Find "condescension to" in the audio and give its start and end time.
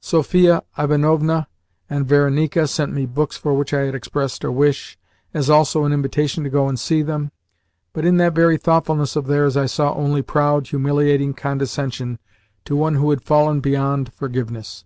11.34-12.76